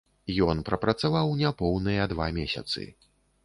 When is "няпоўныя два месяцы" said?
1.43-2.91